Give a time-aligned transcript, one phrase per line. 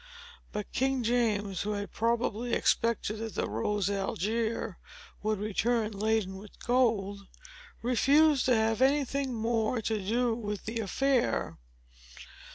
[0.51, 4.79] But King James, who had probably expected that the Rose Algier
[5.21, 7.27] would return laden with gold,
[7.83, 11.59] refused to have any thing more to do with the affair.